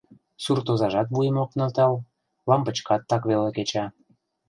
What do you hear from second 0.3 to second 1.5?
Суртозажат вуйым